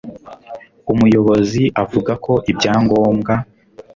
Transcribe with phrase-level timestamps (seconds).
[0.93, 3.33] umuyobozi avuga ko ibyangombwa